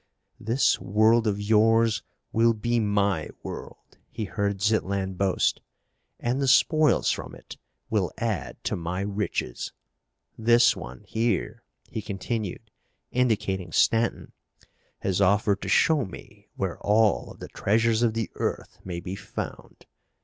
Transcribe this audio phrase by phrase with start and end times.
[0.39, 2.01] "This world of yours
[2.31, 5.61] will be my world," he heard Zitlan boast,
[6.19, 7.57] "and the spoils from it
[7.91, 9.73] will add to my riches.
[10.39, 11.61] This one here,"
[11.91, 12.71] he continued,
[13.11, 14.31] indicating Stanton,
[15.01, 19.15] "has offered to show me where all of the treasures of the earth may be
[19.15, 19.85] found.